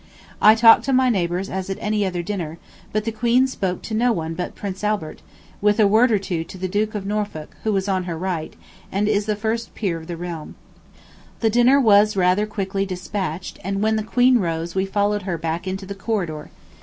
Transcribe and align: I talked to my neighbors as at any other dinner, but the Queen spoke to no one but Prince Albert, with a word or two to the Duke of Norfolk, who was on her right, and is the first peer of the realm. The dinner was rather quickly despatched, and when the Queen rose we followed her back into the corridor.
I 0.41 0.55
talked 0.55 0.83
to 0.85 0.93
my 0.93 1.09
neighbors 1.11 1.47
as 1.47 1.69
at 1.69 1.77
any 1.79 2.03
other 2.07 2.23
dinner, 2.23 2.57
but 2.91 3.05
the 3.05 3.11
Queen 3.11 3.45
spoke 3.45 3.83
to 3.83 3.93
no 3.93 4.11
one 4.11 4.33
but 4.33 4.55
Prince 4.55 4.83
Albert, 4.83 5.21
with 5.61 5.79
a 5.79 5.85
word 5.87 6.11
or 6.11 6.17
two 6.17 6.43
to 6.43 6.57
the 6.57 6.67
Duke 6.67 6.95
of 6.95 7.05
Norfolk, 7.05 7.55
who 7.63 7.71
was 7.71 7.87
on 7.87 8.05
her 8.05 8.17
right, 8.17 8.55
and 8.91 9.07
is 9.07 9.27
the 9.27 9.35
first 9.35 9.75
peer 9.75 9.97
of 9.99 10.07
the 10.07 10.17
realm. 10.17 10.55
The 11.41 11.51
dinner 11.51 11.79
was 11.79 12.17
rather 12.17 12.47
quickly 12.47 12.83
despatched, 12.83 13.59
and 13.63 13.83
when 13.83 13.95
the 13.95 14.01
Queen 14.01 14.39
rose 14.39 14.73
we 14.73 14.87
followed 14.87 15.21
her 15.21 15.37
back 15.37 15.67
into 15.67 15.85
the 15.85 15.93
corridor. 15.93 16.49